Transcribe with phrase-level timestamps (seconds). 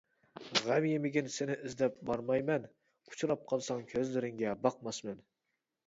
[0.67, 5.27] غەم يېمىگىن سېنى ئىزدەپ بارمايمەن، ئۇچراپ قالساڭ كۆزلىرىڭگە باقماسمەن.